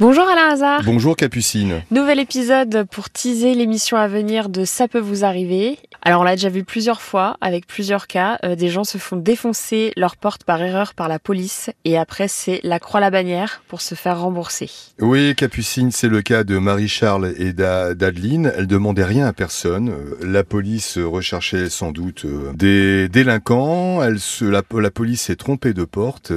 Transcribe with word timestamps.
Bonjour 0.00 0.28
Alain 0.28 0.52
Hazard. 0.52 0.82
Bonjour 0.84 1.16
Capucine. 1.16 1.82
Nouvel 1.90 2.20
épisode 2.20 2.86
pour 2.88 3.10
teaser 3.10 3.54
l'émission 3.56 3.96
à 3.96 4.06
venir 4.06 4.48
de 4.48 4.64
Ça 4.64 4.86
peut 4.86 5.00
vous 5.00 5.24
arriver. 5.24 5.76
Alors 6.02 6.20
on 6.20 6.24
l'a 6.24 6.36
déjà 6.36 6.48
vu 6.48 6.64
plusieurs 6.64 7.00
fois 7.00 7.36
avec 7.40 7.66
plusieurs 7.66 8.06
cas. 8.06 8.38
Euh, 8.44 8.54
des 8.54 8.68
gens 8.68 8.84
se 8.84 8.98
font 8.98 9.16
défoncer 9.16 9.92
leur 9.96 10.16
porte 10.16 10.44
par 10.44 10.62
erreur 10.62 10.94
par 10.94 11.08
la 11.08 11.18
police 11.18 11.70
et 11.84 11.98
après 11.98 12.28
c'est 12.28 12.60
la 12.62 12.78
croix 12.78 13.00
la 13.00 13.10
bannière 13.10 13.62
pour 13.68 13.80
se 13.80 13.94
faire 13.94 14.20
rembourser. 14.20 14.70
Oui 15.00 15.34
Capucine, 15.34 15.90
c'est 15.90 16.08
le 16.08 16.22
cas 16.22 16.44
de 16.44 16.56
Marie-Charles 16.58 17.34
et 17.36 17.52
d'Adeline. 17.52 18.52
Elles 18.56 18.68
demandaient 18.68 19.04
rien 19.04 19.26
à 19.26 19.32
personne. 19.32 19.90
Euh, 19.90 20.16
la 20.22 20.44
police 20.44 20.98
recherchait 20.98 21.68
sans 21.68 21.90
doute 21.90 22.24
euh, 22.26 22.52
des 22.54 23.08
délinquants. 23.08 24.02
Elle 24.02 24.18
la, 24.42 24.62
la 24.80 24.90
police 24.90 25.22
s'est 25.22 25.36
trompée 25.36 25.72
de 25.72 25.84
porte, 25.84 26.32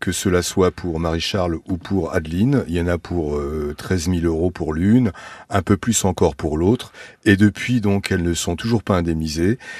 que 0.00 0.12
cela 0.12 0.42
soit 0.42 0.70
pour 0.70 0.98
Marie-Charles 1.00 1.58
ou 1.68 1.76
pour 1.76 2.14
Adeline. 2.14 2.64
Il 2.68 2.74
y 2.74 2.80
en 2.80 2.86
a 2.86 2.98
pour 2.98 3.40
13 3.76 4.10
000 4.10 4.20
euros 4.24 4.50
pour 4.50 4.72
l'une, 4.72 5.12
un 5.50 5.62
peu 5.62 5.76
plus 5.76 6.04
encore 6.04 6.34
pour 6.34 6.56
l'autre. 6.56 6.92
Et 7.24 7.36
depuis, 7.36 7.80
donc, 7.80 8.10
elles 8.10 8.22
ne 8.22 8.34
sont 8.34 8.56
toujours 8.56 8.82
pas 8.82 9.01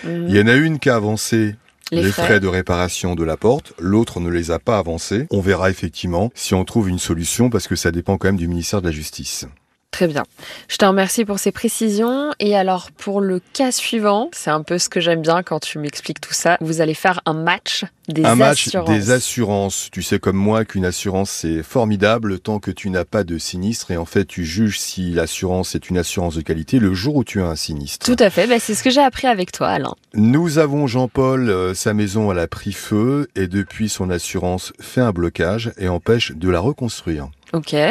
Mhm. 0.05 0.27
Il 0.29 0.37
y 0.37 0.41
en 0.41 0.47
a 0.47 0.55
une 0.55 0.79
qui 0.79 0.91
a 0.91 0.97
avancé 0.97 1.57
Les 1.91 2.03
les, 2.03 2.11
frais. 2.11 2.25
frais. 2.27 2.41
de 2.41 2.47
réparation 2.49 3.15
de 3.15 3.25
la 3.25 3.37
porte, 3.37 3.73
l'autre 3.79 4.21
ne 4.21 4.29
les 4.31 4.51
a 4.51 4.59
pas 4.59 4.79
avancés. 4.79 5.27
On 5.31 5.41
verra 5.41 5.71
effectivement 5.71 6.31
si 6.35 6.55
on 6.55 6.65
trouve 6.65 6.89
une 6.89 6.99
solution 6.99 7.51
parce 7.51 7.69
que 7.69 7.77
ça 7.77 7.91
dépend 7.91 8.17
quand 8.19 8.29
même 8.29 8.37
du 8.37 8.49
ministère 8.49 8.81
de 8.81 8.87
la 8.87 8.93
Justice. 8.93 9.47
Très 9.93 10.09
bien. 10.09 10.25
Je 10.69 10.79
te 10.79 10.87
remercie 10.87 11.27
pour 11.27 11.39
ces 11.39 11.53
précisions. 11.53 12.33
Et 12.41 12.57
alors 12.57 12.91
pour 12.91 13.21
le 13.21 13.41
cas 13.53 13.71
suivant, 13.71 14.31
c'est 14.33 14.51
un 14.51 14.63
peu 14.63 14.79
ce 14.79 14.89
que 14.89 15.01
j'aime 15.01 15.21
bien 15.21 15.43
quand 15.43 15.61
tu 15.61 15.79
m'expliques 15.79 16.21
tout 16.21 16.33
ça. 16.33 16.57
Vous 16.63 16.81
allez 16.81 16.95
faire 16.95 17.21
un 17.27 17.35
match 17.35 17.85
des 18.09 18.25
un 18.25 18.35
match 18.35 18.69
assurances. 18.69 18.89
des 18.89 19.11
assurances. 19.11 19.89
Tu 19.93 20.03
sais 20.03 20.19
comme 20.19 20.37
moi 20.37 20.65
qu'une 20.65 20.87
assurance 20.87 21.31
c'est 21.31 21.63
formidable 21.63 22.41
tant 22.41 22.59
que 22.59 22.71
tu 22.71 22.89
n'as 22.89 23.05
pas 23.05 23.23
de 23.23 23.37
sinistre 23.37 23.91
et 23.91 23.99
en 23.99 24.07
fait 24.07 24.25
tu 24.25 24.47
juges 24.47 24.81
si 24.81 25.11
l'assurance 25.11 25.75
est 25.75 25.91
une 25.91 25.99
assurance 25.99 26.37
de 26.37 26.41
qualité 26.41 26.79
le 26.79 26.95
jour 26.95 27.17
où 27.17 27.23
tu 27.23 27.43
as 27.43 27.47
un 27.47 27.57
sinistre. 27.57 28.07
Tout 28.07 28.17
à 28.19 28.31
fait. 28.31 28.47
Bah, 28.47 28.59
c'est 28.59 28.75
ce 28.75 28.83
que 28.83 28.91
j'ai 28.91 29.03
appris 29.03 29.27
avec 29.27 29.53
toi, 29.53 29.69
Alain. 29.69 29.95
Nous 30.15 30.57
avons 30.57 30.87
Jean-Paul, 30.87 31.51
euh, 31.51 31.75
sa 31.75 31.93
maison 31.93 32.33
elle 32.33 32.39
a 32.39 32.49
pris 32.49 32.73
feu 32.73 33.29
et 33.37 33.47
depuis 33.47 33.91
son 33.91 34.09
assurance 34.09 34.73
fait 34.81 35.03
un 35.03 35.13
blocage 35.13 35.71
et 35.77 35.89
empêche 35.89 36.33
de 36.33 36.49
la 36.49 36.61
reconstruire. 36.61 37.29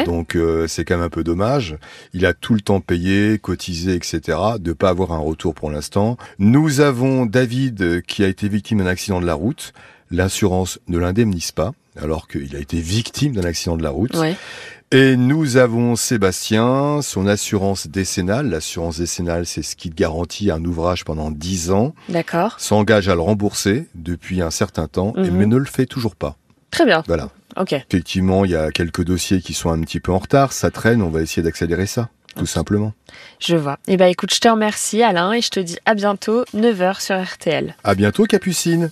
Donc 0.06 0.34
euh, 0.36 0.66
c'est 0.66 0.84
quand 0.84 0.96
même 0.96 1.04
un 1.06 1.08
peu 1.10 1.24
dommage. 1.24 1.76
Il 2.14 2.26
a 2.26 2.34
tout 2.34 2.54
le 2.54 2.60
temps 2.60 2.80
payé, 2.80 3.38
cotisé, 3.38 3.94
etc. 3.94 4.38
De 4.58 4.72
pas 4.72 4.88
avoir 4.90 5.12
un 5.12 5.18
retour 5.18 5.54
pour 5.54 5.70
l'instant. 5.70 6.16
Nous 6.38 6.80
avons 6.80 7.26
David 7.26 7.80
euh, 7.82 8.00
qui 8.00 8.24
a 8.24 8.28
été 8.28 8.48
victime 8.48 8.78
d'un 8.78 8.86
accident 8.86 9.20
de 9.20 9.26
la 9.26 9.34
route. 9.34 9.72
L'assurance 10.10 10.78
ne 10.88 10.98
l'indemnise 10.98 11.52
pas 11.52 11.72
alors 12.00 12.26
qu'il 12.28 12.54
a 12.56 12.58
été 12.58 12.80
victime 12.80 13.34
d'un 13.34 13.44
accident 13.44 13.76
de 13.76 13.82
la 13.82 13.90
route. 13.90 14.16
Ouais. 14.16 14.34
Et 14.94 15.16
nous 15.16 15.56
avons 15.56 15.96
Sébastien, 15.96 17.00
son 17.02 17.26
assurance 17.26 17.86
décennale. 17.86 18.48
L'assurance 18.50 18.98
décennale, 18.98 19.46
c'est 19.46 19.62
ce 19.62 19.74
qui 19.76 19.88
garantit 19.90 20.50
un 20.50 20.62
ouvrage 20.64 21.04
pendant 21.04 21.30
10 21.30 21.70
ans, 21.70 21.94
D'accord. 22.10 22.56
s'engage 22.58 23.08
à 23.08 23.14
le 23.14 23.22
rembourser 23.22 23.86
depuis 23.94 24.42
un 24.42 24.50
certain 24.50 24.88
temps, 24.88 25.14
Mhm. 25.16 25.30
mais 25.32 25.46
ne 25.46 25.56
le 25.56 25.64
fait 25.64 25.86
toujours 25.86 26.14
pas. 26.16 26.36
Très 26.70 26.84
bien. 26.86 27.02
Voilà. 27.06 27.30
Effectivement, 27.90 28.44
il 28.44 28.52
y 28.52 28.56
a 28.56 28.70
quelques 28.70 29.04
dossiers 29.04 29.40
qui 29.40 29.54
sont 29.54 29.70
un 29.70 29.80
petit 29.80 30.00
peu 30.00 30.12
en 30.12 30.18
retard, 30.18 30.52
ça 30.52 30.70
traîne, 30.70 31.02
on 31.02 31.10
va 31.10 31.22
essayer 31.22 31.42
d'accélérer 31.42 31.86
ça, 31.86 32.08
tout 32.36 32.46
simplement. 32.46 32.92
Je 33.40 33.56
vois. 33.56 33.78
Eh 33.86 33.96
ben 33.96 34.06
écoute, 34.06 34.34
je 34.34 34.40
te 34.40 34.48
remercie 34.48 35.02
Alain 35.02 35.32
et 35.32 35.40
je 35.40 35.50
te 35.50 35.60
dis 35.60 35.78
à 35.84 35.94
bientôt 35.94 36.44
9h 36.54 37.00
sur 37.00 37.22
RTL. 37.22 37.74
À 37.84 37.94
bientôt 37.94 38.24
Capucine 38.24 38.90